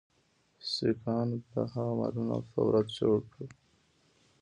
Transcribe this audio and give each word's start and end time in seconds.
سیکهانو 0.71 1.37
د 1.51 1.53
هغه 1.73 1.91
مالونه 1.97 2.31
او 2.37 2.43
ثروت 2.51 2.87
چور 2.97 3.19
کړ. 3.31 3.47